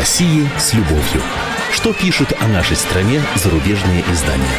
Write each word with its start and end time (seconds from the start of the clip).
России 0.00 0.48
с 0.58 0.72
любовью. 0.72 1.20
Что 1.70 1.92
пишут 1.92 2.32
о 2.40 2.48
нашей 2.48 2.74
стране 2.74 3.20
зарубежные 3.34 4.02
издания? 4.10 4.56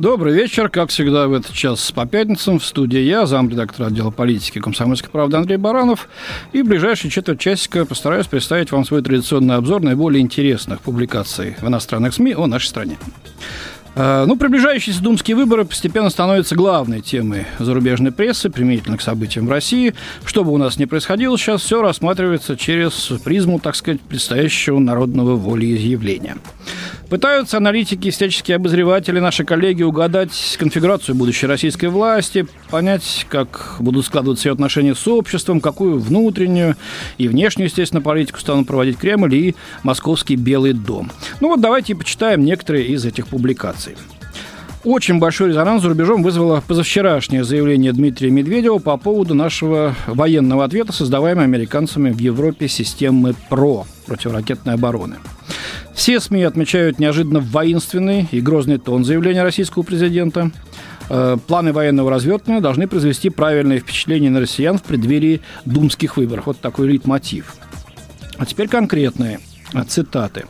Добрый 0.00 0.34
вечер. 0.34 0.68
Как 0.68 0.90
всегда 0.90 1.28
в 1.28 1.32
этот 1.32 1.52
час 1.52 1.92
по 1.92 2.06
пятницам 2.06 2.58
в 2.58 2.66
студии 2.66 2.98
я, 2.98 3.24
замредактор 3.26 3.86
отдела 3.86 4.10
политики 4.10 4.60
комсомольской 4.60 5.10
правды 5.10 5.36
Андрей 5.36 5.58
Баранов. 5.58 6.08
И 6.52 6.62
в 6.62 6.66
ближайшие 6.66 7.08
четверть 7.08 7.38
часика 7.38 7.86
постараюсь 7.86 8.26
представить 8.26 8.72
вам 8.72 8.84
свой 8.84 9.00
традиционный 9.00 9.54
обзор 9.54 9.82
наиболее 9.82 10.20
интересных 10.20 10.80
публикаций 10.80 11.54
в 11.60 11.68
иностранных 11.68 12.14
СМИ 12.14 12.32
о 12.32 12.48
нашей 12.48 12.66
стране. 12.66 12.98
Э, 13.96 14.26
ну, 14.26 14.36
приближающиеся 14.36 15.02
думские 15.02 15.36
выборы 15.36 15.64
постепенно 15.64 16.10
становятся 16.10 16.54
главной 16.54 17.00
темой 17.00 17.46
зарубежной 17.58 18.12
прессы, 18.12 18.50
применительно 18.50 18.98
к 18.98 19.00
событиям 19.00 19.46
в 19.46 19.50
России. 19.50 19.94
Что 20.24 20.44
бы 20.44 20.52
у 20.52 20.58
нас 20.58 20.78
ни 20.78 20.84
происходило, 20.84 21.38
сейчас 21.38 21.62
все 21.62 21.80
рассматривается 21.80 22.58
через 22.58 22.92
призму, 23.24 23.58
так 23.58 23.74
сказать, 23.74 24.02
предстоящего 24.02 24.78
народного 24.78 25.36
волеизъявления. 25.36 26.36
Пытаются 27.08 27.58
аналитики, 27.58 28.10
всяческие 28.10 28.56
обозреватели, 28.56 29.20
наши 29.20 29.44
коллеги 29.44 29.84
угадать 29.84 30.56
конфигурацию 30.58 31.14
будущей 31.14 31.46
российской 31.46 31.86
власти, 31.86 32.46
понять, 32.68 33.26
как 33.28 33.76
будут 33.78 34.06
складываться 34.06 34.48
ее 34.48 34.54
отношения 34.54 34.96
с 34.96 35.06
обществом, 35.06 35.60
какую 35.60 36.00
внутреннюю 36.00 36.74
и 37.16 37.28
внешнюю, 37.28 37.68
естественно, 37.68 38.02
политику 38.02 38.40
станут 38.40 38.66
проводить 38.66 38.98
Кремль 38.98 39.34
и 39.36 39.54
Московский 39.84 40.34
Белый 40.34 40.72
дом. 40.72 41.12
Ну 41.40 41.48
вот 41.48 41.60
давайте 41.60 41.94
почитаем 41.94 42.44
некоторые 42.44 42.86
из 42.86 43.04
этих 43.04 43.28
публикаций. 43.28 43.94
Очень 44.82 45.20
большой 45.20 45.50
резонанс 45.50 45.82
за 45.82 45.88
рубежом 45.88 46.24
вызвало 46.24 46.62
позавчерашнее 46.66 47.44
заявление 47.44 47.92
Дмитрия 47.92 48.30
Медведева 48.30 48.78
по 48.78 48.96
поводу 48.96 49.34
нашего 49.34 49.94
военного 50.08 50.64
ответа, 50.64 50.92
создаваемой 50.92 51.44
американцами 51.44 52.10
в 52.10 52.18
Европе 52.18 52.66
системы 52.66 53.34
ПРО 53.48 53.86
противоракетной 54.06 54.74
обороны. 54.74 55.16
Все 55.96 56.20
СМИ 56.20 56.42
отмечают 56.42 56.98
неожиданно 56.98 57.40
воинственный 57.40 58.28
и 58.30 58.42
грозный 58.42 58.76
тон 58.76 59.02
заявления 59.02 59.42
российского 59.42 59.82
президента. 59.82 60.50
Э, 61.08 61.38
планы 61.46 61.72
военного 61.72 62.10
развертывания 62.10 62.60
должны 62.60 62.86
произвести 62.86 63.30
правильное 63.30 63.80
впечатление 63.80 64.30
на 64.30 64.40
россиян 64.40 64.76
в 64.76 64.82
преддверии 64.82 65.40
думских 65.64 66.18
выборов. 66.18 66.46
Вот 66.46 66.60
такой 66.60 66.88
лейтмотив. 66.88 67.56
А 68.36 68.44
теперь 68.44 68.68
конкретные 68.68 69.40
цитаты. 69.88 70.44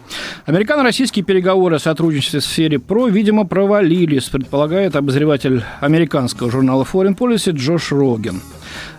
Американо-российские 0.47 1.25
переговоры 1.25 1.77
о 1.77 1.79
сотрудничестве 1.79 2.41
в 2.41 2.45
сфере 2.45 2.81
ПРО, 2.81 3.07
видимо, 3.07 3.47
провалились, 3.47 4.25
предполагает 4.25 4.97
обозреватель 4.97 5.63
американского 5.81 6.51
журнала 6.51 6.87
Foreign 6.91 7.17
Policy 7.17 7.53
Джош 7.53 7.93
Роген. 7.93 8.41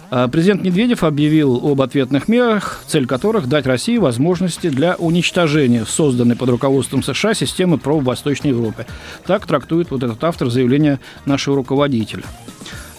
А 0.10 0.28
президент 0.30 0.64
Медведев 0.64 1.04
объявил 1.04 1.56
об 1.70 1.82
ответных 1.82 2.28
мерах, 2.28 2.82
цель 2.88 3.06
которых– 3.06 3.48
дать 3.50 3.66
России 3.66 3.98
возможности 3.98 4.70
для 4.70 4.96
уничтожения 4.96 5.86
созданной 5.86 6.38
под 6.38 6.50
руководством 6.50 7.04
США 7.04 7.34
системы 7.34 7.78
ПРО 7.78 8.00
в 8.00 8.06
Восточной 8.06 8.52
Европе. 8.52 8.86
Так 9.26 9.46
трактует 9.46 9.92
вот 9.92 10.04
этот 10.04 10.24
автор 10.24 10.50
заявления 10.50 11.00
нашего 11.26 11.58
руководителя. 11.58 12.24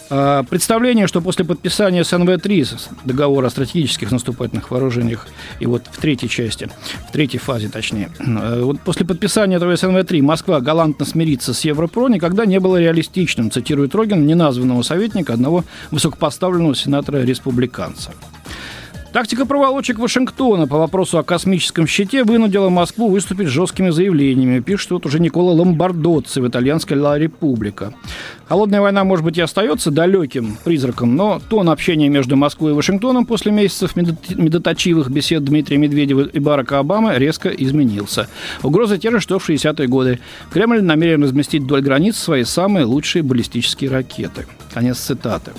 А, 0.09 0.43
представление, 0.43 1.07
что 1.07 1.21
после 1.21 1.45
подписания 1.45 2.01
СНВ-3, 2.01 3.05
договора 3.05 3.47
о 3.47 3.49
стратегических 3.49 4.11
наступательных 4.11 4.71
вооружениях, 4.71 5.27
и 5.59 5.65
вот 5.65 5.83
в 5.91 6.01
третьей 6.01 6.29
части, 6.29 6.69
в 7.07 7.11
третьей 7.11 7.39
фазе 7.39 7.69
точнее, 7.69 8.09
а, 8.19 8.63
вот 8.63 8.79
после 8.81 9.05
подписания 9.05 9.57
этого 9.57 9.73
СНВ-3 9.73 10.21
Москва 10.21 10.61
галантно 10.61 11.05
смирится 11.05 11.53
с 11.53 11.61
Европро 11.61 12.07
никогда 12.07 12.45
не 12.45 12.59
было 12.59 12.79
реалистичным, 12.79 13.51
цитирует 13.51 13.93
Рогин, 13.93 14.25
неназванного 14.25 14.81
советника 14.81 15.33
одного 15.33 15.63
высокопоставленного 15.91 16.75
сенатора-республиканца. 16.75 18.11
Тактика 19.11 19.47
проволочек 19.47 19.97
Вашингтона 19.97 20.67
по 20.67 20.77
вопросу 20.77 21.17
о 21.17 21.23
космическом 21.23 21.87
щите 21.87 22.23
вынудила 22.23 22.69
Москву 22.69 23.09
выступить 23.09 23.47
с 23.47 23.51
жесткими 23.51 23.89
заявлениями, 23.89 24.59
пишет 24.59 24.91
вот 24.91 25.05
уже 25.07 25.19
Никола 25.19 25.51
Ломбардоци 25.53 26.39
в 26.39 26.47
итальянской 26.47 26.95
«Ла 26.95 27.17
Република». 27.17 27.95
Холодная 28.49 28.81
война, 28.81 29.03
может 29.03 29.23
быть, 29.23 29.37
и 29.37 29.41
остается 29.41 29.91
далеким 29.91 30.57
призраком, 30.63 31.15
но 31.15 31.39
тон 31.49 31.69
общения 31.69 32.09
между 32.09 32.35
Москвой 32.35 32.71
и 32.71 32.73
Вашингтоном 32.73 33.27
после 33.27 33.51
месяцев 33.51 33.95
медоточивых 33.95 35.11
бесед 35.11 35.43
Дмитрия 35.43 35.77
Медведева 35.77 36.21
и 36.21 36.39
Барака 36.39 36.79
Обамы 36.79 37.13
резко 37.15 37.49
изменился. 37.49 38.27
Угрозы 38.63 38.97
те 38.97 39.11
же, 39.11 39.19
что 39.19 39.37
в 39.37 39.47
60-е 39.47 39.87
годы. 39.87 40.19
Кремль 40.51 40.81
намерен 40.81 41.23
разместить 41.23 41.61
вдоль 41.61 41.81
границ 41.81 42.17
свои 42.17 42.43
самые 42.43 42.85
лучшие 42.85 43.21
баллистические 43.21 43.91
ракеты. 43.91 44.47
Конец 44.73 44.97
цитаты. 44.97 45.51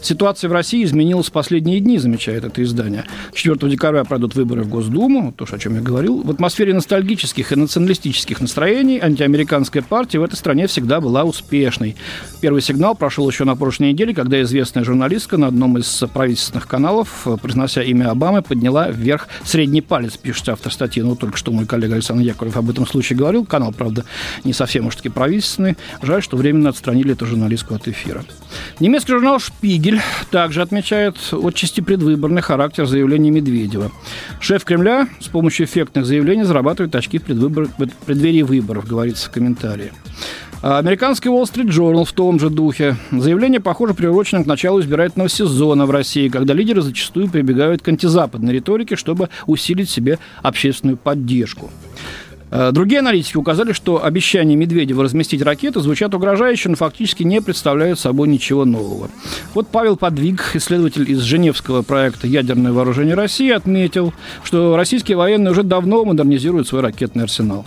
Ситуация 0.00 0.48
в 0.48 0.52
России 0.52 0.82
изменилась 0.84 1.28
в 1.28 1.32
последние 1.32 1.78
дни, 1.78 1.98
замечает 1.98 2.44
это 2.44 2.62
издание. 2.62 3.04
4 3.34 3.70
декабря 3.70 4.04
пройдут 4.04 4.34
выборы 4.34 4.62
в 4.62 4.68
Госдуму, 4.68 5.32
то, 5.32 5.46
о 5.50 5.58
чем 5.58 5.76
я 5.76 5.80
говорил. 5.80 6.22
В 6.22 6.30
атмосфере 6.30 6.74
ностальгических 6.74 7.52
и 7.52 7.56
националистических 7.56 8.40
настроений 8.40 8.98
антиамериканская 9.00 9.82
партия 9.82 10.18
в 10.18 10.24
этой 10.24 10.36
стране 10.36 10.66
всегда 10.66 11.00
была 11.00 11.22
успешной. 11.24 11.96
Первый 12.42 12.60
сигнал 12.60 12.96
прошел 12.96 13.30
еще 13.30 13.44
на 13.44 13.54
прошлой 13.54 13.92
неделе, 13.92 14.12
когда 14.12 14.42
известная 14.42 14.82
журналистка 14.82 15.36
на 15.36 15.46
одном 15.46 15.78
из 15.78 16.02
правительственных 16.12 16.66
каналов, 16.66 17.28
произнося 17.40 17.84
имя 17.84 18.10
Обамы, 18.10 18.42
подняла 18.42 18.90
вверх 18.90 19.28
средний 19.44 19.80
палец, 19.80 20.16
пишет 20.16 20.48
автор 20.48 20.72
статьи. 20.72 21.04
Ну, 21.04 21.14
только 21.14 21.36
что 21.36 21.52
мой 21.52 21.66
коллега 21.66 21.94
Александр 21.94 22.24
Яковлев 22.24 22.56
об 22.56 22.68
этом 22.68 22.84
случае 22.84 23.16
говорил. 23.16 23.44
Канал, 23.44 23.72
правда, 23.72 24.04
не 24.42 24.52
совсем 24.52 24.88
уж 24.88 24.96
таки 24.96 25.08
правительственный. 25.08 25.76
Жаль, 26.02 26.20
что 26.20 26.36
временно 26.36 26.70
отстранили 26.70 27.12
эту 27.12 27.26
журналистку 27.26 27.76
от 27.76 27.86
эфира. 27.86 28.24
Немецкий 28.80 29.12
журнал 29.12 29.38
«Шпигель» 29.38 30.00
также 30.32 30.62
отмечает 30.62 31.16
отчасти 31.30 31.80
предвыборный 31.80 32.42
характер 32.42 32.86
заявлений 32.86 33.30
Медведева. 33.30 33.92
Шеф 34.40 34.64
Кремля 34.64 35.06
с 35.20 35.28
помощью 35.28 35.66
эффектных 35.66 36.06
заявлений 36.06 36.42
зарабатывает 36.42 36.92
очки 36.96 37.18
в, 37.18 37.22
предвыбор... 37.22 37.68
преддверии 38.04 38.42
выборов, 38.42 38.88
говорится 38.88 39.28
в 39.28 39.32
комментарии. 39.32 39.92
А 40.62 40.78
американский 40.78 41.28
Wall 41.28 41.42
Street 41.42 41.70
Journal 41.70 42.04
в 42.04 42.12
том 42.12 42.38
же 42.38 42.48
духе. 42.48 42.96
Заявление, 43.10 43.58
похоже, 43.58 43.94
приурочено 43.94 44.44
к 44.44 44.46
началу 44.46 44.80
избирательного 44.80 45.28
сезона 45.28 45.86
в 45.86 45.90
России, 45.90 46.28
когда 46.28 46.54
лидеры 46.54 46.82
зачастую 46.82 47.28
прибегают 47.28 47.82
к 47.82 47.88
антизападной 47.88 48.52
риторике, 48.52 48.94
чтобы 48.94 49.28
усилить 49.48 49.90
себе 49.90 50.20
общественную 50.40 50.96
поддержку. 50.96 51.68
А, 52.52 52.70
другие 52.70 53.00
аналитики 53.00 53.36
указали, 53.36 53.72
что 53.72 54.04
обещания 54.04 54.54
Медведева 54.54 55.02
разместить 55.02 55.42
ракеты 55.42 55.80
звучат 55.80 56.14
угрожающе, 56.14 56.68
но 56.68 56.76
фактически 56.76 57.24
не 57.24 57.42
представляют 57.42 57.98
собой 57.98 58.28
ничего 58.28 58.64
нового. 58.64 59.10
Вот 59.54 59.66
Павел 59.66 59.96
Подвиг, 59.96 60.52
исследователь 60.54 61.10
из 61.10 61.22
Женевского 61.22 61.82
проекта 61.82 62.28
«Ядерное 62.28 62.70
вооружение 62.70 63.16
России», 63.16 63.50
отметил, 63.50 64.14
что 64.44 64.76
российские 64.76 65.16
военные 65.16 65.50
уже 65.50 65.64
давно 65.64 66.04
модернизируют 66.04 66.68
свой 66.68 66.82
ракетный 66.82 67.24
арсенал. 67.24 67.66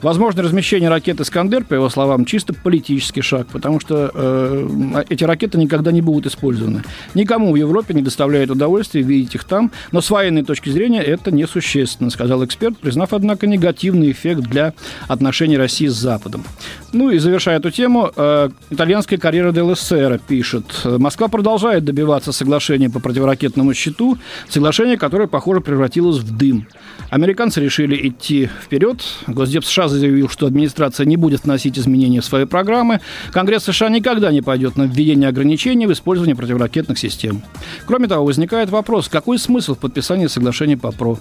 Возможно, 0.00 0.42
размещение 0.42 0.88
ракет 0.88 1.20
«Искандер», 1.20 1.64
по 1.64 1.74
его 1.74 1.88
словам, 1.88 2.24
чисто 2.24 2.54
политический 2.54 3.20
шаг, 3.20 3.48
потому 3.48 3.80
что 3.80 4.10
э, 4.14 5.04
эти 5.08 5.24
ракеты 5.24 5.58
никогда 5.58 5.90
не 5.90 6.00
будут 6.00 6.26
использованы. 6.26 6.84
Никому 7.14 7.52
в 7.52 7.56
Европе 7.56 7.94
не 7.94 8.02
доставляет 8.02 8.50
удовольствия 8.50 9.02
видеть 9.02 9.34
их 9.34 9.44
там, 9.44 9.72
но 9.90 10.00
с 10.00 10.10
военной 10.10 10.44
точки 10.44 10.70
зрения 10.70 11.02
это 11.02 11.32
несущественно, 11.32 12.10
сказал 12.10 12.44
эксперт, 12.44 12.78
признав, 12.78 13.12
однако, 13.12 13.48
негативный 13.48 14.12
эффект 14.12 14.42
для 14.42 14.72
отношений 15.08 15.58
России 15.58 15.88
с 15.88 15.94
Западом. 15.94 16.44
Ну 16.92 17.10
и 17.10 17.18
завершая 17.18 17.58
эту 17.58 17.72
тему, 17.72 18.12
э, 18.14 18.50
итальянская 18.70 19.18
карьера 19.18 19.50
ДЛСР 19.50 20.20
пишет, 20.28 20.64
Москва 20.84 21.26
продолжает 21.26 21.84
добиваться 21.84 22.30
соглашения 22.30 22.88
по 22.88 23.00
противоракетному 23.00 23.74
щиту, 23.74 24.16
соглашение, 24.48 24.96
которое, 24.96 25.26
похоже, 25.26 25.60
превратилось 25.60 26.18
в 26.18 26.36
дым. 26.36 26.68
Американцы 27.10 27.60
решили 27.60 28.08
идти 28.08 28.48
вперед, 28.62 29.02
Госдеп 29.26 29.64
США 29.64 29.87
заявил, 29.88 30.28
что 30.28 30.46
администрация 30.46 31.06
не 31.06 31.16
будет 31.16 31.44
вносить 31.44 31.78
изменения 31.78 32.20
в 32.20 32.24
свои 32.24 32.44
программы. 32.44 33.00
Конгресс 33.32 33.64
США 33.64 33.88
никогда 33.88 34.30
не 34.32 34.42
пойдет 34.42 34.76
на 34.76 34.84
введение 34.84 35.28
ограничений 35.28 35.86
в 35.86 35.92
использовании 35.92 36.34
противоракетных 36.34 36.98
систем. 36.98 37.42
Кроме 37.86 38.08
того, 38.08 38.24
возникает 38.24 38.70
вопрос, 38.70 39.08
какой 39.08 39.38
смысл 39.38 39.74
в 39.74 39.78
подписании 39.78 40.26
соглашения 40.26 40.76
по 40.76 40.92
ПРО? 40.92 41.18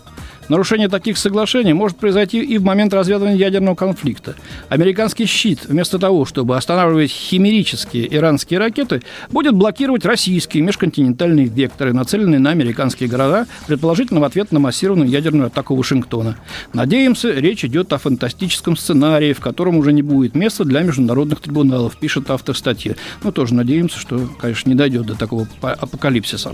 Нарушение 0.50 0.88
таких 0.88 1.18
соглашений 1.18 1.74
может 1.74 1.98
произойти 1.98 2.42
и 2.42 2.58
в 2.58 2.64
момент 2.64 2.94
развязывания 2.94 3.36
ядерного 3.36 3.76
конфликта. 3.76 4.36
Американский 4.70 5.26
щит, 5.26 5.66
вместо 5.66 6.00
того, 6.00 6.26
чтобы 6.26 6.56
останавливать 6.56 7.12
химерические 7.12 8.14
иранские 8.16 8.60
ракеты, 8.60 9.02
будет 9.30 9.56
блокировать 9.56 10.06
российские 10.06 10.64
межконтинентальные 10.64 11.48
векторы, 11.48 11.94
нацеленные 11.94 12.40
на 12.40 12.52
американские 12.52 13.10
города, 13.10 13.46
предположительно 13.68 14.22
в 14.22 14.24
ответ 14.24 14.52
на 14.52 14.60
массированную 14.60 15.10
ядерную 15.10 15.48
атаку 15.48 15.76
Вашингтона. 15.76 16.38
Надеемся, 16.74 17.32
речь 17.32 17.66
идет 17.66 17.92
о 17.92 17.98
фантастическом 17.98 18.78
сценарии, 18.78 19.34
в 19.34 19.40
котором 19.42 19.78
уже 19.78 19.92
не 19.92 20.02
будет 20.02 20.36
места 20.36 20.64
для 20.64 20.82
международных 20.82 21.42
трибуналов, 21.42 21.98
пишет 21.98 22.30
автор 22.30 22.56
статьи. 22.56 22.96
Но 23.24 23.32
тоже 23.32 23.54
надеемся, 23.54 24.00
что, 24.00 24.30
конечно, 24.40 24.70
не 24.70 24.76
дойдет 24.76 25.06
до 25.06 25.16
такого 25.16 25.48
апокалипсиса. 25.62 26.54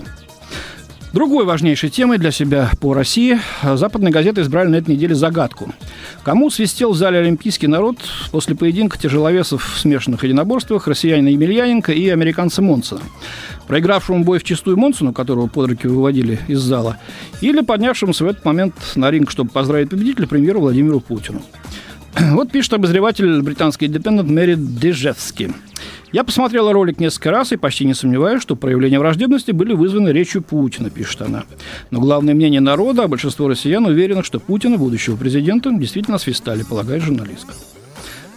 Другой 1.14 1.44
важнейшей 1.44 1.90
темой 1.90 2.18
для 2.18 2.32
себя 2.32 2.72
по 2.80 2.92
России 2.92 3.38
западные 3.62 4.10
газеты 4.10 4.40
избрали 4.40 4.66
на 4.66 4.74
этой 4.74 4.96
неделе 4.96 5.14
загадку. 5.14 5.72
Кому 6.24 6.50
свистел 6.50 6.90
в 6.90 6.96
зале 6.96 7.20
олимпийский 7.20 7.68
народ 7.68 7.98
после 8.32 8.56
поединка 8.56 8.98
тяжеловесов 8.98 9.74
в 9.76 9.78
смешанных 9.78 10.24
единоборствах 10.24 10.88
россиянина 10.88 11.28
Емельяненко 11.28 11.92
и 11.92 12.08
американца 12.08 12.62
Монсона? 12.62 13.00
проигравшему 13.68 14.24
бой 14.24 14.40
в 14.40 14.42
чистую 14.42 14.76
Монсону, 14.76 15.12
которого 15.12 15.46
под 15.46 15.70
руки 15.70 15.86
выводили 15.86 16.40
из 16.48 16.58
зала, 16.58 16.98
или 17.40 17.60
поднявшемуся 17.60 18.24
в 18.24 18.26
этот 18.26 18.44
момент 18.44 18.74
на 18.96 19.08
ринг, 19.08 19.30
чтобы 19.30 19.50
поздравить 19.50 19.90
победителя, 19.90 20.26
премьеру 20.26 20.62
Владимиру 20.62 20.98
Путину. 20.98 21.42
Вот 22.32 22.50
пишет 22.50 22.72
обозреватель 22.72 23.40
британский 23.40 23.86
Independent 23.86 24.30
Мэри 24.30 24.56
Дежевский. 24.56 25.52
Я 26.14 26.22
посмотрела 26.22 26.72
ролик 26.72 27.00
несколько 27.00 27.32
раз 27.32 27.50
и 27.50 27.56
почти 27.56 27.84
не 27.84 27.92
сомневаюсь, 27.92 28.40
что 28.40 28.54
проявления 28.54 29.00
враждебности 29.00 29.50
были 29.50 29.72
вызваны 29.72 30.10
речью 30.10 30.42
Путина, 30.42 30.88
пишет 30.88 31.22
она. 31.22 31.42
Но 31.90 31.98
главное 31.98 32.34
мнение 32.34 32.60
народа, 32.60 33.02
а 33.02 33.08
большинство 33.08 33.48
россиян 33.48 33.84
уверено, 33.84 34.22
что 34.22 34.38
Путина, 34.38 34.78
будущего 34.78 35.16
президента, 35.16 35.72
действительно 35.72 36.18
свистали, 36.18 36.62
полагает 36.62 37.02
журналистка. 37.02 37.54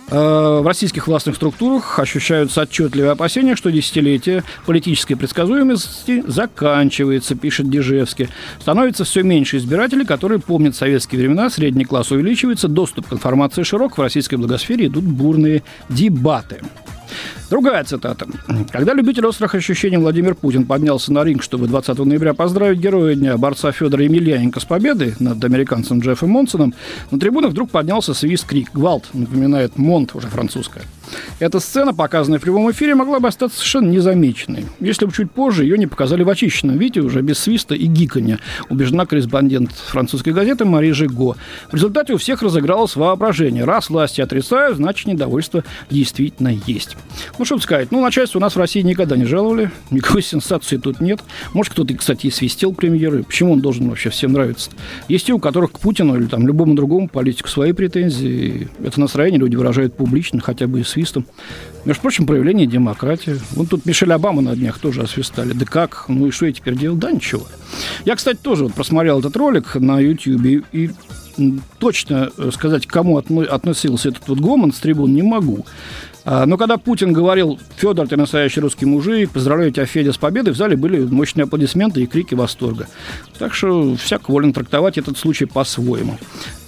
Э, 0.09 0.61
в 0.63 0.65
российских 0.65 1.05
властных 1.05 1.35
структурах 1.35 1.99
ощущаются 1.99 2.61
отчетливые 2.61 3.11
опасения, 3.11 3.55
что 3.55 3.71
десятилетие 3.71 4.43
политической 4.65 5.13
предсказуемости 5.13 6.23
заканчивается, 6.25 7.35
пишет 7.35 7.69
Дежевский. 7.69 8.29
Становится 8.59 9.03
все 9.03 9.21
меньше 9.21 9.57
избирателей, 9.57 10.05
которые 10.05 10.39
помнят 10.39 10.75
советские 10.75 11.21
времена, 11.21 11.51
средний 11.51 11.85
класс 11.85 12.09
увеличивается, 12.09 12.69
доступ 12.69 13.09
к 13.09 13.13
информации 13.13 13.61
широк, 13.61 13.99
в 13.99 14.01
российской 14.01 14.37
благосфере 14.37 14.87
идут 14.87 15.03
бурные 15.03 15.61
дебаты. 15.89 16.61
Другая 17.49 17.83
цитата. 17.85 18.27
Когда 18.71 18.93
любитель 18.93 19.25
острых 19.25 19.55
ощущений 19.55 19.95
Владимир 19.95 20.35
Путин 20.35 20.65
поднялся 20.65 21.13
на 21.13 21.23
ринг, 21.23 21.41
чтобы 21.41 21.67
20 21.67 21.97
ноября 21.99 22.33
поздравить 22.33 22.79
героя 22.79 23.15
дня 23.15 23.37
борца 23.37 23.71
Федора 23.71 24.03
Емельяненко 24.03 24.59
с 24.59 24.65
победой 24.65 25.15
над 25.19 25.41
американцем 25.43 25.99
Джеффом 25.99 26.29
Монсоном, 26.29 26.73
на 27.09 27.19
трибунах 27.19 27.51
вдруг 27.51 27.69
поднялся 27.69 28.13
свист 28.13 28.45
крик. 28.45 28.71
Гвалт 28.73 29.05
напоминает 29.13 29.77
Монт, 29.77 30.13
уже 30.13 30.27
французская. 30.27 30.83
Эта 31.39 31.59
сцена, 31.59 31.93
показанная 31.93 32.39
в 32.39 32.41
прямом 32.41 32.69
эфире, 32.71 32.95
могла 32.95 33.19
бы 33.19 33.27
остаться 33.27 33.57
совершенно 33.57 33.89
незамеченной, 33.89 34.65
если 34.79 35.05
бы 35.05 35.13
чуть 35.13 35.31
позже 35.31 35.63
ее 35.63 35.77
не 35.77 35.87
показали 35.87 36.23
в 36.23 36.29
очищенном 36.29 36.77
виде, 36.77 36.99
уже 36.99 37.21
без 37.21 37.39
свиста 37.39 37.75
и 37.75 37.85
гиканья, 37.85 38.39
убеждена 38.69 39.05
корреспондент 39.05 39.71
французской 39.71 40.33
газеты 40.33 40.65
Мари 40.65 40.91
Жиго. 40.91 41.35
В 41.71 41.75
результате 41.75 42.13
у 42.13 42.17
всех 42.17 42.41
разыгралось 42.41 42.95
воображение. 42.95 43.63
Раз 43.63 43.89
власти 43.89 44.19
отрицают, 44.19 44.77
значит, 44.77 45.07
недовольство 45.07 45.63
действительно 45.89 46.49
есть. 46.65 46.97
Ну, 47.39 47.45
что 47.45 47.59
сказать, 47.59 47.91
ну, 47.91 48.01
начальство 48.01 48.39
у 48.39 48.41
нас 48.41 48.55
в 48.55 48.59
России 48.59 48.81
никогда 48.81 49.15
не 49.15 49.25
жаловали, 49.25 49.69
никакой 49.91 50.23
сенсации 50.23 50.77
тут 50.77 50.99
нет. 50.99 51.19
Может, 51.53 51.73
кто-то, 51.73 51.93
кстати, 51.93 52.27
и 52.27 52.31
свистел 52.31 52.73
премьеры. 52.73 53.23
Почему 53.23 53.53
он 53.53 53.61
должен 53.61 53.87
вообще 53.89 54.09
всем 54.09 54.33
нравиться? 54.33 54.71
Есть 55.07 55.27
те, 55.27 55.33
у 55.33 55.39
которых 55.39 55.73
к 55.73 55.79
Путину 55.79 56.15
или 56.17 56.25
там 56.25 56.47
любому 56.47 56.73
другому 56.73 57.07
политику 57.07 57.47
свои 57.47 57.73
претензии. 57.73 58.69
Это 58.83 58.99
настроение 58.99 59.39
люди 59.39 59.55
выражают 59.55 59.95
публично, 59.95 60.41
хотя 60.41 60.65
бы 60.65 60.79
и 60.79 60.83
свистом. 60.83 61.27
Между 61.85 62.01
прочим, 62.01 62.25
проявление 62.25 62.65
демократии. 62.65 63.39
Вон 63.51 63.67
тут 63.67 63.85
Мишель 63.85 64.11
Обама 64.11 64.41
на 64.41 64.55
днях 64.55 64.79
тоже 64.79 65.03
освистали. 65.03 65.53
Да 65.53 65.65
как? 65.65 66.05
Ну 66.07 66.27
и 66.27 66.31
что 66.31 66.47
я 66.47 66.51
теперь 66.51 66.75
делаю? 66.75 66.99
Да 66.99 67.11
ничего. 67.11 67.45
Я, 68.03 68.15
кстати, 68.15 68.39
тоже 68.41 68.63
вот 68.63 68.73
просмотрел 68.73 69.19
этот 69.19 69.35
ролик 69.37 69.75
на 69.75 69.99
YouTube 69.99 70.65
и 70.71 70.89
точно 71.79 72.31
э, 72.37 72.49
сказать, 72.51 72.87
к 72.87 72.91
кому 72.91 73.17
относился 73.17 74.09
этот 74.09 74.27
вот 74.27 74.39
гомон 74.39 74.73
с 74.73 74.79
трибун, 74.79 75.13
не 75.13 75.21
могу. 75.21 75.65
А, 76.29 76.45
но 76.45 76.57
когда 76.57 76.77
Путин 76.77 77.13
говорил 77.13 77.57
«Федор, 77.77 78.05
ты 78.05 78.17
настоящий 78.17 78.59
русский 78.59 78.85
мужик, 78.85 79.31
поздравляю 79.31 79.71
тебя, 79.71 79.85
Федя, 79.85 80.11
с 80.11 80.17
победой», 80.17 80.53
в 80.53 80.57
зале 80.57 80.75
были 80.75 80.99
мощные 80.99 81.45
аплодисменты 81.45 82.01
и 82.01 82.05
крики 82.05 82.35
восторга. 82.35 82.87
Так 83.39 83.53
что 83.53 83.95
всяк 83.95 84.27
волен 84.27 84.51
трактовать 84.51 84.97
этот 84.97 85.17
случай 85.17 85.45
по-своему. 85.45 86.17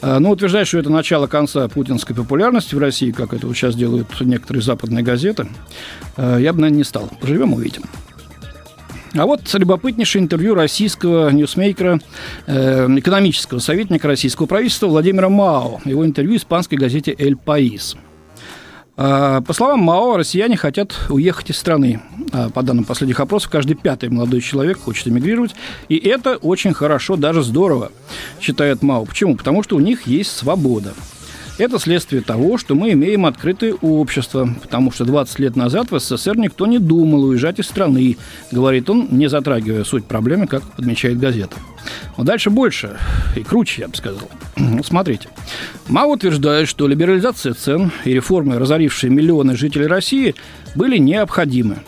А, 0.01 0.19
ну, 0.19 0.29
утверждать, 0.29 0.65
что 0.65 0.77
это 0.77 0.89
начало 0.89 1.27
конца 1.27 1.67
путинской 1.67 2.15
популярности 2.15 2.73
в 2.73 2.79
России, 2.79 3.11
как 3.11 3.33
это 3.33 3.53
сейчас 3.53 3.75
делают 3.75 4.07
некоторые 4.21 4.63
западные 4.63 5.03
газеты, 5.03 5.49
а, 6.15 6.37
я 6.37 6.53
бы, 6.53 6.61
наверное, 6.61 6.77
не 6.77 6.83
стал. 6.85 7.09
Поживем, 7.19 7.51
увидим. 7.51 7.83
А 9.13 9.25
вот 9.25 9.41
любопытнейшее 9.53 10.23
интервью 10.23 10.55
российского 10.55 11.31
ньюсмейкера, 11.31 11.99
э, 12.45 12.87
экономического 12.97 13.59
советника 13.59 14.07
российского 14.07 14.45
правительства 14.45 14.87
Владимира 14.87 15.27
Мао. 15.27 15.81
Его 15.83 16.05
интервью 16.05 16.37
испанской 16.37 16.77
газете 16.77 17.13
«Эль 17.17 17.35
Паис». 17.35 17.97
А, 19.01 19.39
по 19.39 19.53
словам 19.53 19.79
МАО, 19.79 20.17
россияне 20.17 20.57
хотят 20.57 20.93
уехать 21.07 21.51
из 21.51 21.57
страны. 21.57 22.01
А, 22.33 22.49
по 22.49 22.63
данным 22.63 22.83
последних 22.83 23.21
опросов, 23.21 23.49
каждый 23.49 23.75
пятый 23.75 24.09
молодой 24.09 24.41
человек 24.41 24.77
хочет 24.77 25.07
эмигрировать. 25.07 25.55
И 25.87 25.95
это 25.95 26.35
очень 26.35 26.73
хорошо, 26.73 27.15
даже 27.15 27.41
здорово, 27.41 27.93
считает 28.41 28.81
МАО. 28.81 29.05
Почему? 29.05 29.37
Потому 29.37 29.63
что 29.63 29.77
у 29.77 29.79
них 29.79 30.05
есть 30.05 30.35
свобода. 30.35 30.93
Это 31.59 31.77
следствие 31.77 32.21
того, 32.21 32.57
что 32.57 32.73
мы 32.73 32.93
имеем 32.93 33.25
открытое 33.25 33.73
общество, 33.73 34.49
потому 34.61 34.91
что 34.91 35.03
20 35.03 35.39
лет 35.39 35.57
назад 35.57 35.91
в 35.91 35.99
СССР 35.99 36.37
никто 36.37 36.65
не 36.65 36.79
думал 36.79 37.25
уезжать 37.25 37.59
из 37.59 37.65
страны, 37.65 38.15
говорит 38.49 38.89
он, 38.89 39.09
не 39.11 39.27
затрагивая 39.27 39.83
суть 39.83 40.05
проблемы, 40.05 40.47
как 40.47 40.63
подмечает 40.63 41.19
газета. 41.19 41.57
Но 42.17 42.23
дальше 42.23 42.49
больше 42.49 42.97
и 43.35 43.43
круче, 43.43 43.81
я 43.81 43.87
бы 43.89 43.95
сказал. 43.97 44.29
Смотрите. 44.83 45.27
Мао 45.89 46.07
утверждает, 46.13 46.69
что 46.69 46.87
либерализация 46.87 47.53
цен 47.53 47.91
и 48.05 48.13
реформы, 48.13 48.57
разорившие 48.57 49.11
миллионы 49.11 49.57
жителей 49.57 49.87
России, 49.87 50.35
были 50.75 50.97
необходимы. 50.97 51.79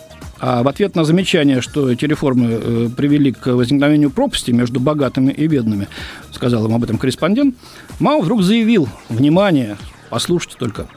А 0.44 0.64
в 0.64 0.68
ответ 0.68 0.96
на 0.96 1.04
замечание, 1.04 1.62
что 1.62 1.92
эти 1.92 2.06
реформы 2.06 2.48
э, 2.52 2.90
привели 2.98 3.32
к 3.32 3.46
возникновению 3.46 4.10
пропасти 4.10 4.50
между 4.50 4.80
богатыми 4.80 5.32
и 5.32 5.46
бедными, 5.46 5.88
сказал 6.32 6.66
им 6.66 6.74
об 6.74 6.84
этом 6.84 6.98
корреспондент, 6.98 7.56
Мао 8.00 8.22
вдруг 8.22 8.42
заявил, 8.42 8.90
внимание, 9.08 9.78
послушайте 10.10 10.56
только, 10.58 10.88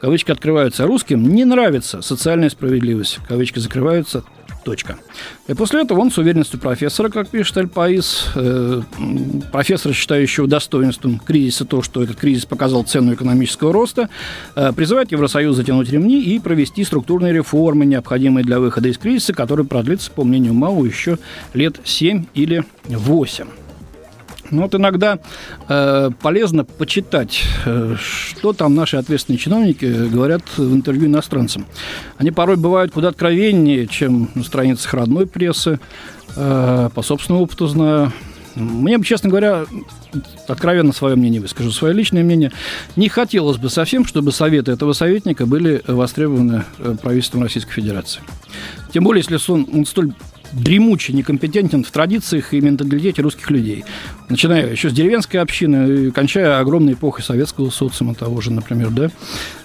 кавычки 0.00 0.32
открываются, 0.32 0.84
русским. 0.84 1.32
Не 1.32 1.44
нравится 1.44 2.02
социальная 2.02 2.50
справедливость, 2.50 3.20
кавычки 3.28 3.60
закрываются, 3.60 4.24
Точка. 4.68 4.98
И 5.46 5.54
после 5.54 5.80
этого 5.80 5.98
он 6.00 6.10
с 6.10 6.18
уверенностью 6.18 6.60
профессора, 6.60 7.08
как 7.08 7.30
пишет 7.30 7.56
Эль 7.56 7.68
Паис, 7.68 8.26
э, 8.34 8.82
профессора, 9.50 9.94
считающего 9.94 10.46
достоинством 10.46 11.20
кризиса 11.20 11.64
то, 11.64 11.80
что 11.80 12.02
этот 12.02 12.16
кризис 12.16 12.44
показал 12.44 12.82
цену 12.82 13.14
экономического 13.14 13.72
роста, 13.72 14.10
э, 14.56 14.74
призывает 14.74 15.10
Евросоюз 15.10 15.56
затянуть 15.56 15.88
ремни 15.88 16.20
и 16.20 16.38
провести 16.38 16.84
структурные 16.84 17.32
реформы, 17.32 17.86
необходимые 17.86 18.44
для 18.44 18.60
выхода 18.60 18.88
из 18.88 18.98
кризиса, 18.98 19.32
который 19.32 19.64
продлится, 19.64 20.10
по 20.10 20.22
мнению 20.22 20.52
Мау, 20.52 20.84
еще 20.84 21.16
лет 21.54 21.80
7 21.82 22.26
или 22.34 22.62
8. 22.88 23.46
Ну 24.50 24.62
вот 24.62 24.74
иногда 24.74 25.18
э, 25.68 26.10
полезно 26.22 26.64
почитать, 26.64 27.42
э, 27.66 27.96
что 28.00 28.52
там 28.52 28.74
наши 28.74 28.96
ответственные 28.96 29.38
чиновники 29.38 29.84
говорят 29.84 30.42
в 30.56 30.74
интервью 30.74 31.06
иностранцам. 31.06 31.66
Они 32.16 32.30
порой 32.30 32.56
бывают 32.56 32.92
куда 32.92 33.08
откровеннее, 33.08 33.86
чем 33.86 34.30
на 34.34 34.42
страницах 34.42 34.94
родной 34.94 35.26
прессы. 35.26 35.78
Э, 36.36 36.88
по 36.94 37.02
собственному 37.02 37.44
опыту 37.44 37.66
знаю. 37.66 38.12
Мне 38.54 39.00
честно 39.02 39.28
говоря, 39.28 39.66
откровенно 40.48 40.92
свое 40.92 41.14
мнение 41.14 41.40
выскажу, 41.40 41.70
свое 41.70 41.94
личное 41.94 42.24
мнение. 42.24 42.50
Не 42.96 43.08
хотелось 43.08 43.56
бы 43.56 43.70
совсем, 43.70 44.04
чтобы 44.04 44.32
советы 44.32 44.72
этого 44.72 44.92
советника 44.94 45.46
были 45.46 45.82
востребованы 45.86 46.64
э, 46.78 46.96
правительством 47.00 47.42
Российской 47.42 47.72
Федерации. 47.72 48.20
Тем 48.92 49.04
более, 49.04 49.24
если 49.28 49.52
он, 49.52 49.68
он 49.72 49.86
столь 49.86 50.12
дремучий, 50.52 51.14
некомпетентен 51.14 51.84
в 51.84 51.90
традициях 51.90 52.54
и 52.54 52.60
менталитете 52.60 53.22
русских 53.22 53.50
людей. 53.50 53.84
Начиная 54.28 54.70
еще 54.70 54.90
с 54.90 54.92
деревенской 54.92 55.40
общины, 55.40 56.10
кончая 56.10 56.58
огромной 56.60 56.94
эпохой 56.94 57.22
советского 57.22 57.70
социума 57.70 58.14
того 58.14 58.40
же, 58.40 58.52
например, 58.52 58.90
да. 58.90 59.10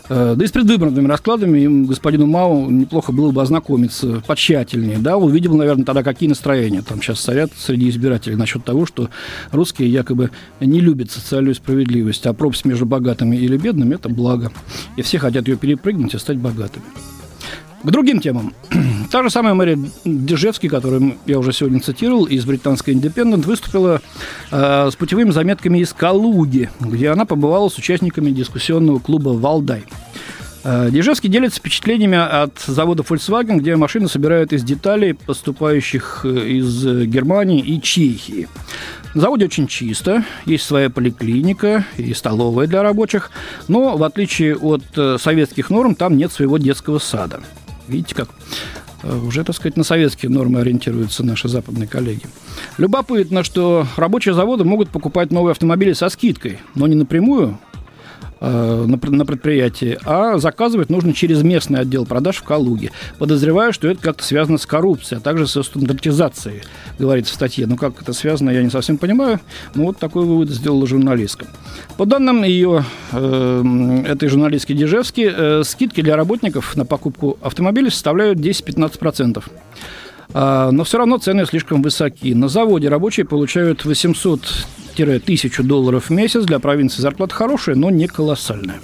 Э, 0.09 0.35
да 0.35 0.43
и 0.43 0.47
с 0.47 0.51
предвыборными 0.51 1.07
раскладами 1.07 1.85
господину 1.85 2.25
Мау 2.25 2.69
неплохо 2.69 3.11
было 3.11 3.31
бы 3.31 3.41
ознакомиться 3.41 4.21
потщательнее. 4.27 4.97
Да, 4.97 5.17
увидел, 5.17 5.55
наверное, 5.55 5.85
тогда 5.85 6.03
какие 6.03 6.29
настроения 6.29 6.81
там 6.81 7.01
сейчас 7.01 7.19
царят 7.19 7.51
среди 7.57 7.89
избирателей 7.89 8.35
насчет 8.35 8.63
того, 8.63 8.85
что 8.85 9.09
русские 9.51 9.91
якобы 9.91 10.31
не 10.59 10.79
любят 10.79 11.11
социальную 11.11 11.55
справедливость, 11.55 12.25
а 12.25 12.33
пропасть 12.33 12.65
между 12.65 12.85
богатыми 12.85 13.35
или 13.35 13.57
бедными– 13.57 13.95
это 13.95 14.09
благо. 14.09 14.51
И 14.97 15.01
все 15.01 15.19
хотят 15.19 15.47
ее 15.47 15.57
перепрыгнуть 15.57 16.13
и 16.13 16.17
стать 16.19 16.37
богатыми. 16.37 16.85
К 17.83 17.91
другим 17.91 18.21
темам. 18.21 18.53
Та 19.11 19.23
же 19.23 19.29
самая 19.29 19.53
Мэри 19.53 19.77
Дежевский, 20.05 20.69
которую 20.69 21.17
я 21.25 21.37
уже 21.37 21.51
сегодня 21.51 21.81
цитировал, 21.81 22.25
из 22.25 22.45
британской 22.45 22.93
«Индепендент», 22.93 23.45
выступила 23.45 24.01
э, 24.51 24.89
с 24.89 24.95
путевыми 24.95 25.31
заметками 25.31 25.79
из 25.79 25.91
Калуги, 25.93 26.69
где 26.79 27.09
она 27.09 27.25
побывала 27.25 27.67
с 27.67 27.77
участниками 27.77 28.31
дискуссионного 28.31 28.99
клуба 28.99 29.29
«Валдай». 29.29 29.83
Э, 30.63 30.89
Дежевский 30.91 31.29
делится 31.29 31.59
впечатлениями 31.59 32.17
от 32.17 32.57
завода 32.59 33.03
Volkswagen, 33.03 33.57
где 33.57 33.75
машины 33.75 34.07
собирают 34.07 34.53
из 34.53 34.63
деталей, 34.63 35.13
поступающих 35.13 36.21
э, 36.23 36.29
из 36.29 36.85
Германии 37.07 37.59
и 37.59 37.81
Чехии. 37.81 38.47
На 39.13 39.21
заводе 39.21 39.45
очень 39.45 39.67
чисто, 39.67 40.23
есть 40.45 40.63
своя 40.63 40.89
поликлиника 40.89 41.85
и 41.97 42.13
столовая 42.13 42.65
для 42.65 42.81
рабочих, 42.81 43.29
но 43.67 43.97
в 43.97 44.03
отличие 44.03 44.55
от 44.55 44.83
э, 44.95 45.17
советских 45.19 45.69
норм 45.69 45.95
там 45.95 46.15
нет 46.15 46.31
своего 46.31 46.57
детского 46.57 46.97
сада. 46.99 47.41
Видите 47.87 48.15
как? 48.15 48.29
Э, 49.03 49.17
уже, 49.17 49.43
так 49.43 49.55
сказать, 49.55 49.77
на 49.77 49.83
советские 49.83 50.31
нормы 50.31 50.61
ориентируются 50.61 51.23
наши 51.23 51.47
западные 51.47 51.87
коллеги. 51.87 52.23
Любопытно, 52.77 53.43
что 53.43 53.85
рабочие 53.97 54.33
заводы 54.33 54.63
могут 54.63 54.89
покупать 54.89 55.31
новые 55.31 55.51
автомобили 55.51 55.93
со 55.93 56.09
скидкой, 56.09 56.59
но 56.75 56.87
не 56.87 56.95
напрямую, 56.95 57.59
на, 58.47 58.99
на 59.01 59.25
предприятии, 59.25 59.97
а 60.05 60.37
заказывать 60.37 60.89
нужно 60.89 61.13
через 61.13 61.43
местный 61.43 61.79
отдел 61.79 62.05
продаж 62.05 62.37
в 62.37 62.43
Калуге. 62.43 62.91
Подозреваю, 63.17 63.73
что 63.73 63.87
это 63.87 64.01
как-то 64.01 64.23
связано 64.23 64.57
с 64.57 64.65
коррупцией, 64.65 65.19
а 65.19 65.21
также 65.21 65.47
со 65.47 65.63
стандартизацией, 65.63 66.63
говорится 66.99 67.31
в 67.31 67.35
статье. 67.35 67.65
Ну, 67.67 67.77
как 67.77 68.01
это 68.01 68.13
связано, 68.13 68.49
я 68.49 68.63
не 68.63 68.69
совсем 68.69 68.97
понимаю. 68.97 69.39
Но 69.75 69.85
вот 69.85 69.97
такой 69.97 70.25
вывод 70.25 70.49
сделала 70.49 70.85
журналистка. 70.87 71.47
По 71.97 72.05
данным 72.05 72.43
ее, 72.43 72.83
э, 73.11 74.03
этой 74.07 74.29
журналистки 74.29 74.73
Дежевски, 74.73 75.31
э, 75.33 75.63
скидки 75.63 76.01
для 76.01 76.15
работников 76.15 76.75
на 76.75 76.85
покупку 76.85 77.37
автомобиля 77.41 77.89
составляют 77.89 78.39
10-15%. 78.39 79.43
А, 80.33 80.71
но 80.71 80.83
все 80.83 80.97
равно 80.97 81.17
цены 81.17 81.45
слишком 81.45 81.81
высоки. 81.81 82.33
На 82.33 82.47
заводе 82.47 82.89
рабочие 82.89 83.25
получают 83.25 83.85
800-1000 84.95 85.63
долларов 85.63 86.05
в 86.05 86.09
месяц. 86.11 86.45
Для 86.45 86.59
провинции 86.59 87.01
зарплата 87.01 87.33
хорошая, 87.33 87.75
но 87.75 87.89
не 87.89 88.07
колоссальная. 88.07 88.79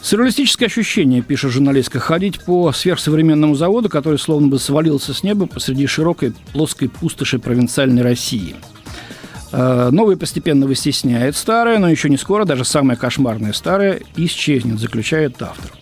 Сюрреалистическое 0.00 0.68
ощущение, 0.68 1.22
пишет 1.22 1.50
журналистка, 1.50 1.98
ходить 1.98 2.44
по 2.44 2.72
сверхсовременному 2.72 3.54
заводу, 3.54 3.88
который 3.88 4.18
словно 4.18 4.48
бы 4.48 4.58
свалился 4.58 5.12
с 5.12 5.22
неба 5.22 5.46
посреди 5.46 5.86
широкой 5.86 6.32
плоской 6.52 6.88
пустоши 6.88 7.38
провинциальной 7.38 8.02
России. 8.02 8.56
А, 9.50 9.90
новое 9.90 10.16
постепенно 10.16 10.66
выстесняет 10.66 11.36
старое, 11.36 11.78
но 11.78 11.90
еще 11.90 12.08
не 12.08 12.16
скоро 12.16 12.44
даже 12.44 12.64
самое 12.64 12.98
кошмарное 12.98 13.52
старое 13.52 14.00
исчезнет, 14.16 14.78
заключает 14.78 15.42
автор. 15.42 15.72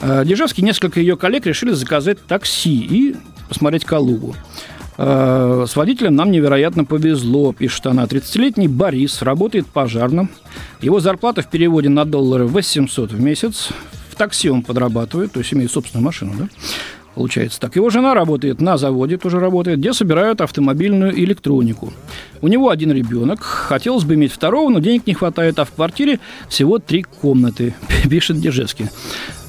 А, 0.00 0.24
Дежавский 0.24 0.64
несколько 0.64 0.98
ее 0.98 1.16
коллег 1.16 1.46
решили 1.46 1.72
заказать 1.72 2.24
такси 2.26 2.74
и 2.74 3.16
посмотреть 3.48 3.84
Калугу. 3.84 4.34
Э, 4.96 5.64
с 5.68 5.76
водителем 5.76 6.14
нам 6.14 6.30
невероятно 6.30 6.84
повезло, 6.84 7.52
пишет 7.52 7.86
она. 7.86 8.04
30-летний 8.04 8.68
Борис 8.68 9.22
работает 9.22 9.66
пожарным. 9.66 10.30
Его 10.80 11.00
зарплата 11.00 11.42
в 11.42 11.50
переводе 11.50 11.88
на 11.88 12.04
доллары 12.04 12.46
800 12.46 13.12
в 13.12 13.20
месяц. 13.20 13.70
В 14.10 14.16
такси 14.16 14.48
он 14.48 14.62
подрабатывает, 14.62 15.32
то 15.32 15.40
есть 15.40 15.52
имеет 15.52 15.72
собственную 15.72 16.04
машину, 16.04 16.32
да? 16.38 16.48
Получается 17.14 17.60
так. 17.60 17.76
Его 17.76 17.90
жена 17.90 18.12
работает 18.12 18.60
на 18.60 18.76
заводе, 18.76 19.18
тоже 19.18 19.38
работает, 19.38 19.78
где 19.78 19.92
собирают 19.92 20.40
автомобильную 20.40 21.16
электронику. 21.16 21.92
У 22.40 22.48
него 22.48 22.70
один 22.70 22.90
ребенок. 22.90 23.40
Хотелось 23.40 24.04
бы 24.04 24.14
иметь 24.14 24.32
второго, 24.32 24.68
но 24.68 24.80
денег 24.80 25.06
не 25.06 25.14
хватает, 25.14 25.58
а 25.60 25.64
в 25.64 25.70
квартире 25.70 26.18
всего 26.48 26.78
три 26.78 27.02
комнаты, 27.02 27.74
пишет 28.10 28.40
Держевский. 28.40 28.86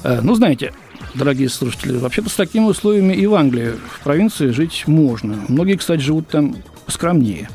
Э, 0.04 0.20
ну, 0.22 0.36
знаете, 0.36 0.72
дорогие 1.16 1.48
слушатели, 1.48 1.96
вообще-то 1.96 2.28
с 2.28 2.34
такими 2.34 2.64
условиями 2.64 3.14
и 3.14 3.26
в 3.26 3.34
Англии, 3.34 3.72
в 3.90 4.00
провинции 4.02 4.50
жить 4.50 4.84
можно. 4.86 5.44
Многие, 5.48 5.76
кстати, 5.76 6.00
живут 6.00 6.28
там 6.28 6.56
скромнее. 6.88 7.48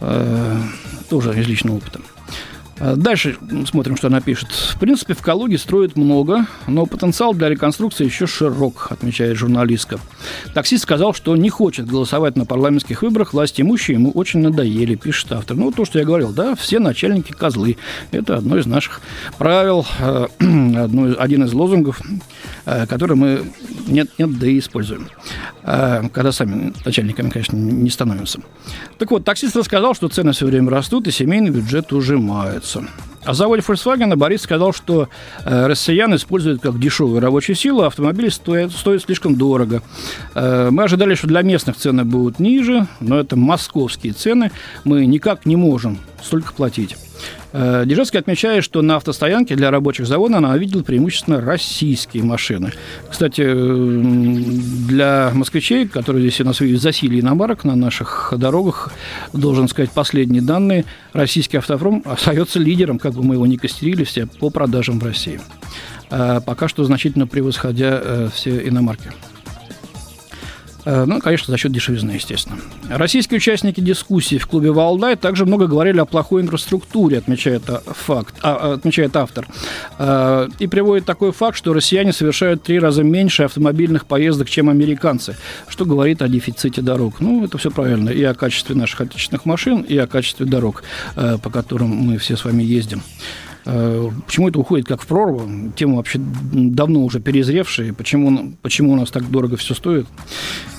Э, 0.00 0.56
тоже 1.08 1.38
из 1.38 1.46
личного 1.48 1.76
опыта. 1.76 2.00
А 2.80 2.96
дальше 2.96 3.36
смотрим, 3.66 3.96
что 3.96 4.06
она 4.06 4.22
пишет. 4.22 4.48
В 4.50 4.78
принципе, 4.78 5.12
в 5.12 5.20
Калуге 5.20 5.58
строят 5.58 5.96
много, 5.96 6.46
но 6.66 6.86
потенциал 6.86 7.34
для 7.34 7.50
реконструкции 7.50 8.06
еще 8.06 8.26
широк, 8.26 8.88
отмечает 8.90 9.36
журналистка. 9.36 10.00
Таксист 10.54 10.84
сказал, 10.84 11.12
что 11.12 11.36
не 11.36 11.50
хочет 11.50 11.86
голосовать 11.86 12.36
на 12.36 12.46
парламентских 12.46 13.02
выборах, 13.02 13.34
власти 13.34 13.60
имущие 13.60 13.96
ему 13.96 14.10
очень 14.12 14.40
надоели, 14.40 14.94
пишет 14.94 15.30
автор. 15.32 15.58
Ну, 15.58 15.70
то, 15.72 15.84
что 15.84 15.98
я 15.98 16.06
говорил, 16.06 16.32
да, 16.32 16.54
все 16.54 16.78
начальники 16.78 17.32
козлы. 17.32 17.76
Это 18.12 18.36
одно 18.36 18.56
из 18.56 18.64
наших 18.64 19.02
правил, 19.36 19.86
э, 19.98 20.28
один 21.18 21.44
из 21.44 21.52
лозунгов, 21.52 22.00
э, 22.70 22.86
который 22.86 23.16
мы 23.16 23.52
нет-нет, 23.86 24.38
да 24.38 24.46
и 24.46 24.58
используем. 24.58 25.08
Э, 25.62 26.02
когда 26.12 26.32
сами 26.32 26.72
начальниками, 26.84 27.30
конечно, 27.30 27.56
не 27.56 27.90
становимся. 27.90 28.40
Так 28.98 29.10
вот, 29.10 29.24
таксист 29.24 29.56
рассказал, 29.56 29.94
что 29.94 30.08
цены 30.08 30.32
все 30.32 30.46
время 30.46 30.70
растут, 30.70 31.06
и 31.08 31.10
семейный 31.10 31.50
бюджет 31.50 31.92
ужимается. 31.92 32.84
О 33.24 33.34
заводе 33.34 33.62
Volkswagen 33.62 34.16
Борис 34.16 34.42
сказал, 34.42 34.72
что 34.72 35.08
э, 35.44 35.66
россиян 35.66 36.14
используют 36.14 36.62
как 36.62 36.78
дешевую 36.80 37.20
рабочую 37.20 37.54
силу, 37.54 37.82
а 37.82 37.88
автомобили 37.88 38.30
стоят, 38.30 38.72
стоят 38.72 39.02
слишком 39.02 39.36
дорого. 39.36 39.82
Э, 40.34 40.70
мы 40.70 40.84
ожидали, 40.84 41.14
что 41.14 41.26
для 41.26 41.42
местных 41.42 41.76
цены 41.76 42.04
будут 42.04 42.38
ниже, 42.38 42.86
но 43.00 43.18
это 43.18 43.36
московские 43.36 44.14
цены. 44.14 44.52
Мы 44.84 45.04
никак 45.04 45.44
не 45.44 45.56
можем 45.56 45.98
столько 46.22 46.52
платить. 46.52 46.96
Э, 47.52 47.84
Дежевский 47.86 48.18
отмечает, 48.18 48.64
что 48.64 48.82
на 48.82 48.96
автостоянке 48.96 49.56
для 49.56 49.70
рабочих 49.70 50.06
завода 50.06 50.38
она 50.38 50.56
видела 50.56 50.82
преимущественно 50.82 51.40
российские 51.40 52.22
машины. 52.22 52.72
Кстати, 53.08 53.42
для 53.42 55.30
москвичей, 55.34 55.88
которые 55.88 56.22
здесь 56.28 56.40
у 56.40 56.44
нас 56.44 56.60
видят 56.60 56.80
засилие 56.80 57.20
иномарок 57.20 57.64
на 57.64 57.74
наших 57.74 58.32
дорогах, 58.36 58.92
должен 59.32 59.68
сказать 59.68 59.90
последние 59.90 60.42
данные, 60.42 60.84
российский 61.12 61.56
автопром 61.56 62.02
остается 62.04 62.58
лидером, 62.58 62.98
как 62.98 63.14
бы 63.14 63.22
мы 63.22 63.34
его 63.34 63.46
ни 63.46 63.56
костерили 63.56 64.04
все, 64.04 64.26
по 64.26 64.50
продажам 64.50 65.00
в 65.00 65.04
России. 65.04 65.40
Э, 66.10 66.40
пока 66.44 66.68
что 66.68 66.84
значительно 66.84 67.26
превосходя 67.26 68.00
э, 68.02 68.28
все 68.32 68.66
иномарки. 68.68 69.10
Э, 70.90 71.04
ну, 71.06 71.20
конечно, 71.20 71.52
за 71.52 71.56
счет 71.56 71.70
дешевизны, 71.70 72.12
естественно. 72.12 72.58
Российские 72.88 73.36
участники 73.36 73.80
дискуссии 73.80 74.38
в 74.38 74.48
клубе 74.48 74.72
«Валдай» 74.72 75.14
также 75.14 75.46
много 75.46 75.68
говорили 75.68 76.00
о 76.00 76.04
плохой 76.04 76.42
инфраструктуре, 76.42 77.18
отмечает, 77.18 77.62
факт, 77.86 78.34
а, 78.42 78.74
отмечает 78.74 79.14
автор. 79.14 79.46
Э, 79.98 80.48
и 80.58 80.66
приводит 80.66 81.04
такой 81.04 81.30
факт, 81.30 81.56
что 81.56 81.72
россияне 81.72 82.12
совершают 82.12 82.64
три 82.64 82.80
раза 82.80 83.04
меньше 83.04 83.44
автомобильных 83.44 84.04
поездок, 84.06 84.50
чем 84.50 84.68
американцы, 84.68 85.36
что 85.68 85.84
говорит 85.84 86.22
о 86.22 86.28
дефиците 86.28 86.82
дорог. 86.82 87.20
Ну, 87.20 87.44
это 87.44 87.56
все 87.56 87.70
правильно. 87.70 88.10
И 88.10 88.24
о 88.24 88.34
качестве 88.34 88.74
наших 88.74 89.02
отечественных 89.02 89.44
машин, 89.44 89.82
и 89.82 89.96
о 89.96 90.08
качестве 90.08 90.44
дорог, 90.44 90.82
э, 91.14 91.38
по 91.40 91.50
которым 91.50 91.90
мы 91.90 92.18
все 92.18 92.36
с 92.36 92.44
вами 92.44 92.64
ездим. 92.64 93.02
Почему 93.64 94.48
это 94.48 94.58
уходит 94.58 94.86
как 94.86 95.02
в 95.02 95.06
прорву? 95.06 95.72
Тема 95.76 95.96
вообще 95.96 96.18
давно 96.20 97.04
уже 97.04 97.20
перезревшая. 97.20 97.92
Почему, 97.92 98.54
почему 98.62 98.92
у 98.92 98.96
нас 98.96 99.10
так 99.10 99.30
дорого 99.30 99.56
все 99.56 99.74
стоит? 99.74 100.06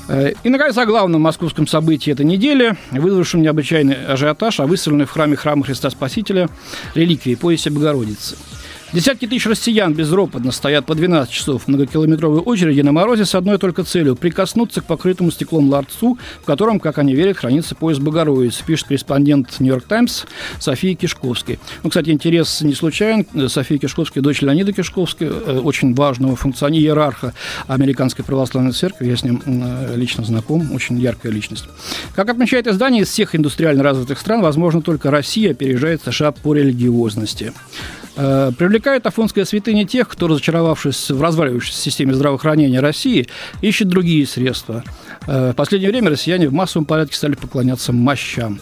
Э, 0.07 0.33
и, 0.43 0.49
наконец, 0.49 0.77
о 0.77 0.85
главном 0.85 1.21
московском 1.21 1.67
событии 1.67 2.11
этой 2.11 2.25
недели, 2.25 2.75
вызвавшем 2.91 3.41
необычайный 3.41 4.05
ажиотаж, 4.05 4.59
а 4.59 4.65
выставленной 4.65 5.05
в 5.05 5.11
храме 5.11 5.35
храма 5.35 5.63
Христа 5.63 5.89
Спасителя 5.89 6.49
реликвии 6.95 7.35
поясе 7.35 7.69
Богородицы– 7.69 8.35
Десятки 8.93 9.25
тысяч 9.25 9.45
россиян 9.45 9.93
безропотно 9.93 10.51
стоят 10.51 10.85
по 10.85 10.95
12 10.95 11.31
часов 11.31 11.63
в 11.63 11.67
многокилометровой 11.69 12.41
очереди 12.41 12.81
на 12.81 12.91
морозе 12.91 13.23
с 13.23 13.33
одной 13.35 13.57
только 13.57 13.85
целью– 13.85 14.15
прикоснуться 14.17 14.81
к 14.81 14.83
покрытому 14.83 15.31
стеклом 15.31 15.69
ларцу, 15.69 16.17
в 16.41 16.45
котором, 16.45 16.77
как 16.81 16.97
они 16.97 17.15
верят, 17.15 17.37
хранится 17.37 17.73
пояс 17.73 17.99
Богородицы, 17.99 18.65
пишет 18.65 18.87
корреспондент 18.87 19.61
«Нью-Йорк 19.61 19.85
Таймс» 19.85 20.25
София 20.59 20.93
Кишковской. 20.95 21.57
Ну, 21.83 21.89
кстати, 21.89 22.09
интерес 22.09 22.59
не 22.61 22.73
случайен. 22.73 23.25
София 23.47 23.77
Кишковская– 23.77 24.21
дочь 24.23 24.41
Леонида 24.41 24.73
Кишковской, 24.73 25.27
э, 25.29 25.59
очень 25.63 25.93
важного 25.93 26.35
функционера, 26.35 26.81
иерарха 26.81 27.33
Американской 27.67 28.25
православной 28.25 28.73
церкви. 28.73 29.07
Я 29.07 29.15
с 29.15 29.23
ним 29.23 29.41
э, 29.45 29.95
лично 29.95 30.25
знаком, 30.25 30.69
очень 30.73 30.99
яркая 30.99 31.31
личность. 31.31 31.65
Как 32.13 32.29
отмечает 32.29 32.67
издание, 32.67 33.03
из 33.03 33.09
всех 33.09 33.35
индустриально 33.35 33.83
развитых 33.83 34.19
стран, 34.19 34.41
возможно, 34.41 34.81
только 34.81 35.11
Россия 35.11 35.51
опережает 35.51 36.01
США 36.03 36.33
по 36.33 36.53
религиозности. 36.53 37.53
Э, 38.17 38.51
привлекает 38.57 39.05
Афонская 39.05 39.45
святыня 39.45 39.85
тех, 39.85 40.07
кто, 40.07 40.27
разочаровавшись 40.27 41.11
в 41.11 41.21
разваливающейся 41.21 41.79
системе 41.79 42.13
здравоохранения 42.13 42.79
России, 42.79 43.27
ищет 43.61 43.87
другие 43.87 44.25
средства. 44.27 44.83
Э, 45.27 45.51
в 45.51 45.55
последнее 45.55 45.91
время 45.91 46.09
россияне 46.09 46.49
в 46.49 46.53
массовом 46.53 46.85
порядке 46.85 47.15
стали 47.15 47.35
поклоняться 47.35 47.93
мощам. 47.93 48.59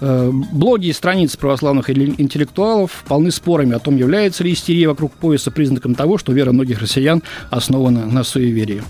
Э, 0.00 0.30
блоги 0.52 0.86
и 0.86 0.92
страницы 0.92 1.38
православных 1.38 1.90
интеллектуалов 1.90 3.04
полны 3.08 3.30
спорами 3.30 3.74
о 3.74 3.78
том, 3.78 3.96
является 3.96 4.44
ли 4.44 4.52
истерия 4.52 4.88
вокруг 4.88 5.12
пояса 5.12 5.50
признаком 5.50 5.94
того, 5.94 6.18
что 6.18 6.32
вера 6.32 6.52
многих 6.52 6.80
россиян 6.80 7.22
основана 7.50 8.06
на 8.06 8.22
суеверии. 8.22 8.82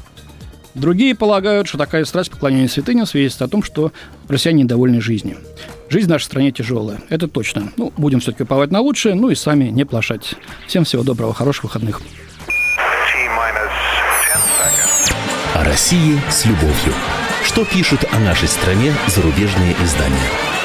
Другие 0.75 1.15
полагают, 1.15 1.67
что 1.67 1.79
такая 1.79 2.05
страсть 2.05 2.31
поклонения 2.31 2.69
святыням 2.69 3.07
свидетельствует 3.07 3.49
о 3.49 3.53
том, 3.53 3.63
что 3.63 3.93
россияне 4.29 4.63
недовольны 4.63 5.01
жизнью. 5.01 5.39
Жизнь 5.89 6.07
в 6.07 6.11
нашей 6.11 6.25
стране 6.25 6.53
тяжелая, 6.53 7.01
это 7.09 7.27
точно. 7.27 7.73
Ну, 7.77 7.93
будем 7.97 8.21
все-таки 8.21 8.45
уповать 8.45 8.71
на 8.71 8.81
лучшее, 8.81 9.15
ну 9.15 9.31
и 9.31 9.35
сами 9.35 9.65
не 9.65 9.85
плашать. 9.85 10.35
Всем 10.69 10.85
всего 10.85 11.03
доброго, 11.03 11.35
хороших 11.35 11.65
выходных. 11.65 12.01
О 15.55 15.65
России 15.65 16.21
с 16.31 16.47
любовью. 16.47 16.95
Что 17.45 17.65
пишут 17.65 18.05
о 18.13 18.19
нашей 18.21 18.47
стране 18.47 18.93
зарубежные 19.09 19.75
издания? 19.83 20.60